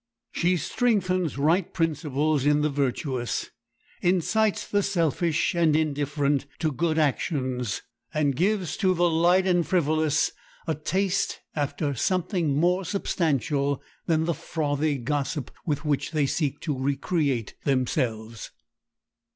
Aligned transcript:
She 0.31 0.57
strengthens 0.57 1.37
right 1.37 1.71
principles 1.71 2.43
in 2.43 2.61
the 2.61 2.71
virtuous, 2.71 3.51
incites 4.01 4.65
the 4.67 4.81
selfish 4.81 5.53
and 5.53 5.75
indifferent 5.75 6.47
to 6.57 6.71
good 6.71 6.97
actions, 6.97 7.83
and 8.11 8.35
gives 8.35 8.77
to 8.77 8.95
the 8.95 9.07
light 9.07 9.45
and 9.45 9.63
frivolous 9.63 10.31
a 10.65 10.73
taste 10.73 11.41
after 11.55 11.93
something 11.93 12.49
more 12.57 12.83
substantial 12.83 13.79
than 14.07 14.25
the 14.25 14.33
frothy 14.33 14.97
gossip 14.97 15.51
with 15.67 15.85
which 15.85 16.09
they 16.09 16.25
seek 16.25 16.59
to 16.61 16.75
recreate 16.75 17.53
themselves. 17.63 18.49